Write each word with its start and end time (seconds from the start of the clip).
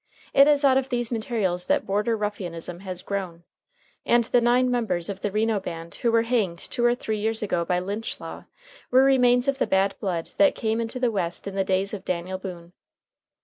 It 0.33 0.47
is 0.47 0.65
out 0.65 0.77
of 0.79 0.89
these 0.89 1.11
materials 1.11 1.67
that 1.67 1.85
border 1.85 2.17
ruffianism 2.17 2.79
has 2.79 3.03
grown, 3.03 3.43
and 4.03 4.23
the 4.23 4.41
nine 4.41 4.71
members 4.71 5.09
of 5.09 5.21
the 5.21 5.29
Reno 5.29 5.59
band 5.59 5.93
who 6.01 6.11
were 6.11 6.23
hanged 6.23 6.57
two 6.57 6.83
or 6.83 6.95
three 6.95 7.19
years 7.19 7.43
ago 7.43 7.63
by 7.63 7.77
lynch 7.79 8.19
law, 8.19 8.45
were 8.89 9.03
remains 9.03 9.47
of 9.47 9.59
the 9.59 9.67
bad 9.67 9.93
blood 9.99 10.31
that 10.37 10.55
came 10.55 10.81
into 10.81 10.99
the 10.99 11.11
West 11.11 11.45
in 11.45 11.53
the 11.53 11.63
days 11.63 11.93
of 11.93 12.03
Daniel 12.03 12.39
Boone. 12.39 12.73